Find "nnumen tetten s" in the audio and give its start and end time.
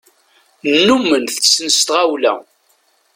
0.71-1.79